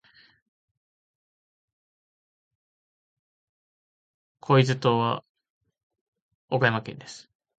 [4.41, 5.23] 小豆島は
[6.51, 7.29] 岡山県です。